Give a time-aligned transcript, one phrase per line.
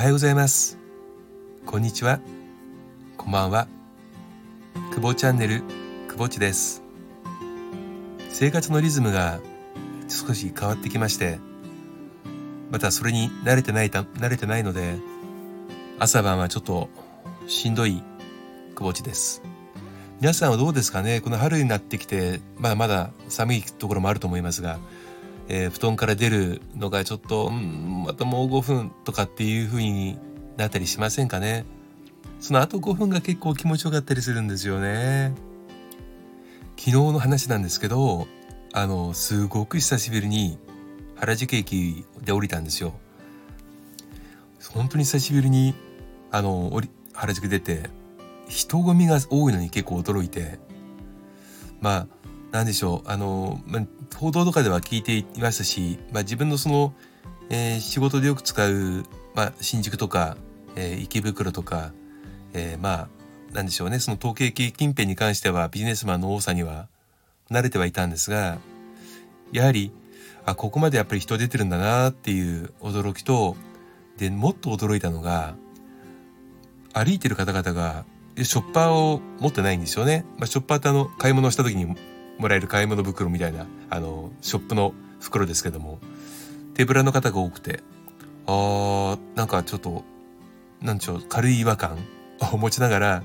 [0.00, 0.78] はようございます。
[1.66, 2.20] こんにちは。
[3.18, 3.68] こんばんは。
[4.94, 5.62] 久保チャンネル
[6.08, 6.82] 久保地です。
[8.30, 9.40] 生活のリズムが
[10.08, 11.38] 少し変わってきまして
[12.70, 14.96] またそれに慣れてない慣れてないので
[15.98, 16.88] 朝晩はちょっと
[17.46, 18.02] しんどい
[18.74, 19.42] 久保地です。
[20.18, 21.20] 皆さんはどうですかね？
[21.20, 24.78] この春になってきてまだまだ寒いところもあると思いますが
[25.52, 30.16] えー、布団から出るのがちょっと、うん、またもう5分とかっていう風に
[30.56, 31.64] なったりしませんかね。
[32.38, 35.34] その後5分が結構気持ちよかったりするんですよね。
[36.78, 38.28] 昨日の話なんですけど、
[38.72, 40.56] あの、すごく久しぶりに
[41.16, 42.94] 原宿駅で降りたんですよ。
[44.72, 45.74] 本当に久しぶりに、
[46.30, 46.80] あの、
[47.12, 47.90] 原宿出て、
[48.48, 50.60] 人混みが多いのに結構驚いて、
[51.80, 52.06] まあ、
[52.52, 53.82] 何でしょうあの、まあ、
[54.16, 56.94] 報道とかでは聞いていましたし、まあ、自分のその、
[57.48, 60.36] えー、仕事でよく使う、まあ、新宿とか、
[60.76, 61.92] えー、池袋とか、
[62.52, 63.08] えー、まあ
[63.52, 66.88] 何でしょうねその統計駅近辺に関してはビジネスマンの多さには
[67.50, 68.58] 慣れてはいたんですが
[69.52, 69.92] やはり
[70.44, 73.56] あここまでやっぱり人出てるんだなっていう驚きと
[74.16, 75.54] でもっと驚いたのが
[76.92, 78.04] 歩いてる方々が
[78.36, 80.24] ショッパーを持ってないんですよね。
[80.38, 81.96] まあ、ショッパーってあの買い物した時に
[82.40, 86.00] もらえる買い物袋みたいな、あの、ショップの袋ですけども、
[86.74, 87.82] 手ぶらの方が多くて、
[88.46, 90.04] あー、なんかちょっと、
[90.80, 91.98] なんでしょう、軽い違和感
[92.52, 93.22] を持ちながら、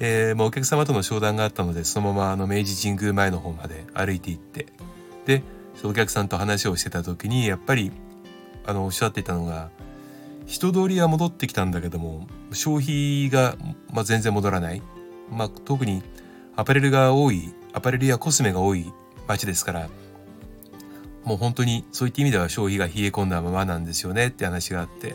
[0.00, 4.66] えー、まあ、お客様との商談があったので、そのままあの明治神宮前の方まで歩いて行って、
[5.24, 5.42] で、
[5.82, 7.90] お客さんと話をしてた時に、やっぱり、
[8.66, 9.70] あの、おっしゃっていたのが、
[10.46, 13.56] 人通りは戻ってきたんだけども、消費が、
[13.92, 14.82] まあ、全然戻らない。
[15.30, 16.02] まあ、特に
[16.56, 18.92] アパレルが多いアパレルやコスメが多い
[19.28, 19.88] 街ですから
[21.22, 25.14] もう本当にそういった意味では消費が冷え込んだままなんですよねって話があって、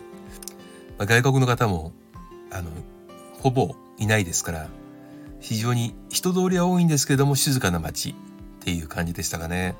[0.98, 1.92] まあ、外国の方も
[2.52, 2.70] あの
[3.42, 4.70] ほぼいないですから
[5.42, 8.14] 非常に人通りは多いんですけども静かな街っ
[8.62, 9.76] ていう感じでしたかね。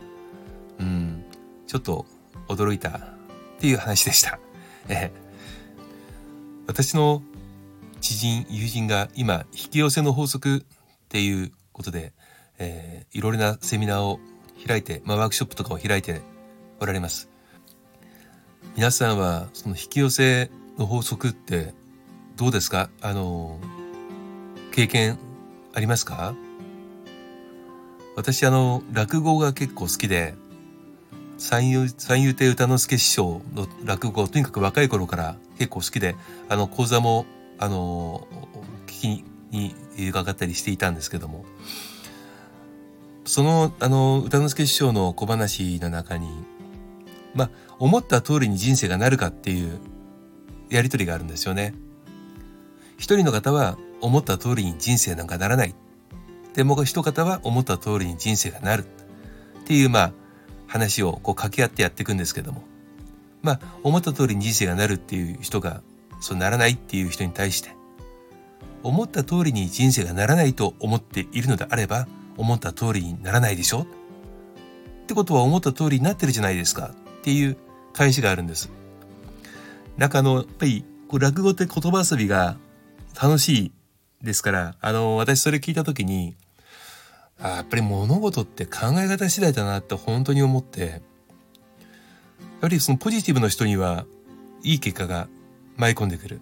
[0.78, 1.24] うん。
[1.68, 2.06] ちょっと
[2.50, 2.94] 驚いたっ
[3.60, 4.40] ていう話でした。
[4.90, 5.10] え
[6.68, 7.24] 私の
[8.02, 10.62] 知人友人が今引き寄せの法則っ
[11.08, 12.12] ていうことで
[12.60, 14.20] えー、いろいろなセミナーを
[14.66, 16.22] 開いて、まあ、ワークショップとかを開いて
[16.80, 17.30] おられます。
[18.76, 21.74] 皆さんはその引き寄せの法則って
[22.36, 22.90] どうですか？
[23.02, 23.60] あの、
[24.72, 25.20] 経験
[25.76, 26.36] ありますか？
[28.16, 30.34] 私あの、落語が結構好きで、
[31.38, 36.16] 三遊三遊亭歌之助師匠の落語とにかく若い頃から結構好きで、
[36.48, 37.26] あの、講座も、
[37.60, 38.28] あの、
[38.88, 39.76] 聞きに
[40.10, 41.46] 伺ったりしていたんですけども、
[43.26, 46.30] その、あの、歌之助師匠の小話の中に、
[47.34, 49.80] まあ、思った通りに人生がなるかっていう
[50.70, 51.74] やりとりがあるんですよね。
[52.98, 55.76] 一人の方は思った通りに人生なんかならない。
[56.54, 58.86] で、もう一方は思った通りに人生がなる。
[59.62, 60.14] っていう、まあ、
[60.68, 62.64] 話をこう掛け合ってやっていくんですけども。
[63.42, 65.82] まあ、思った通りに人生がなるっていう人が、
[66.20, 67.76] そうならないっていう人に対して、
[68.84, 72.08] 思った通りに人生がならないと思っているのであれば、
[72.38, 73.82] 思った通りにならないでしょ？
[73.82, 73.86] っ
[75.06, 77.58] てことは思った通りになってるじゃないですかっていう
[77.94, 78.70] 返しがあるんです。
[79.98, 82.58] なんかあの、やっぱりこう落語って言葉遊びが
[83.22, 83.72] 楽しい
[84.22, 86.36] ですから、あの、私それ聞いた時に、
[87.40, 91.00] あやっぱり物事って考え方次第だなって本当に思って、や
[92.62, 94.06] はりそのポジティブの人には
[94.64, 95.28] いい結果が
[95.76, 96.42] 舞い込んでくる。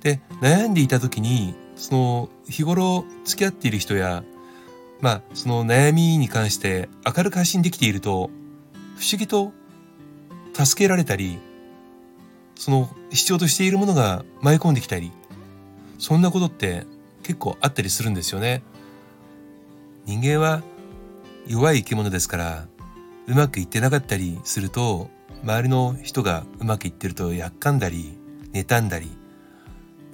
[0.00, 4.24] で、悩んでいた時に、その日頃付き合っている人や
[5.00, 8.30] まあ、その悩みに関して明るく発信できていると、
[8.96, 9.52] 不思議と
[10.54, 11.38] 助けられたり、
[12.54, 15.12] その必要としているものが舞い込んできたり、
[15.98, 16.86] そんなことって
[17.22, 18.62] 結構あったりするんですよね。
[20.06, 20.62] 人間は
[21.46, 22.66] 弱い生き物ですから、
[23.26, 25.10] うまくいってなかったりすると、
[25.42, 28.16] 周りの人がうまくいってるとやっかんだり、
[28.52, 29.10] 妬んだり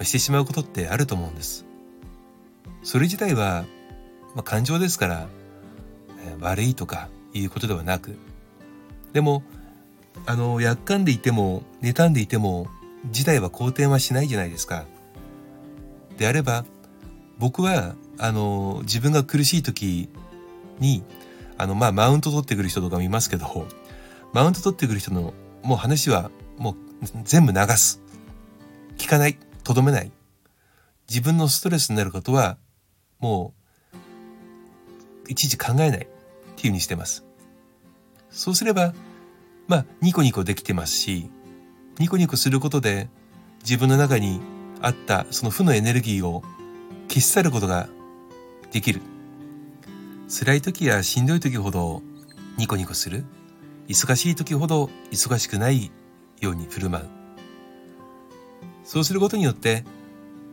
[0.03, 1.67] してしまうことってあると思うんです。
[2.83, 3.65] それ自体は
[4.35, 5.29] まあ、感情ですから、
[6.27, 8.17] えー、悪いとかいうことではなく
[9.13, 9.43] でも
[10.27, 12.69] あのやっかんでいても妬んでいても
[13.11, 14.85] 事態は好転はしないじゃないですか。
[16.19, 16.65] であれば
[17.39, 20.11] 僕はあの自分が苦しい時
[20.79, 21.03] に
[21.57, 23.67] あのまあマウント取ってくる人とかもいますけど
[24.35, 26.77] マウント取ってくる人のもう話はもう
[27.25, 28.03] 全部流す。
[28.99, 29.39] 聞かない。
[29.65, 30.13] とどめない。
[31.09, 32.59] 自分のストレスになることは
[33.19, 33.60] もう
[35.31, 36.09] いちいち考えないっていう
[36.63, 37.25] ふうにしてます。
[38.31, 38.95] そうすれば、
[39.69, 41.31] まあ、ニコニコできてますし、
[41.99, 43.09] ニコニコすることで、
[43.63, 44.41] 自分の中に
[44.83, 46.43] あったその負のエネルギーを
[47.09, 47.89] 消し去ることが
[48.73, 49.01] できる。
[50.29, 52.03] 辛い時やしんどい時ほど
[52.59, 53.25] ニコニコする。
[53.87, 55.93] 忙しい時ほど忙しくない
[56.41, 57.09] ように振る舞う。
[58.83, 59.85] そうすることによって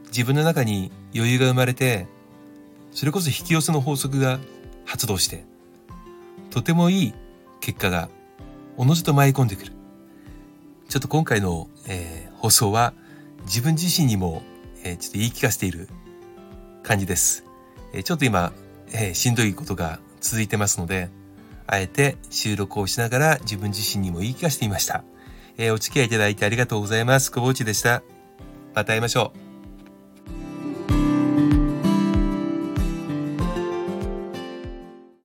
[0.07, 2.07] 自分の中に余裕が生まれて、
[2.91, 4.39] それこそ引き寄せの法則が
[4.87, 5.45] 発動して、
[6.49, 7.13] とてもいい
[7.59, 8.09] 結果が
[8.77, 9.73] おのずと舞い込んでくる。
[10.89, 12.93] ちょっと今回の、えー、放送は
[13.43, 14.41] 自分自身にも、
[14.83, 15.89] えー、ちょっと言い聞かせている
[16.81, 17.43] 感じです。
[17.93, 18.53] えー、ちょっと今、
[18.93, 21.09] え、しんどいことが続いてますので、
[21.67, 25.03] あえて収録をしながら自分自身にも言い聞かせていました。
[25.57, 27.31] え、お付き合いいただいてありがとうございます。
[27.31, 28.03] 久保内でした。
[28.73, 29.46] また会いましょう。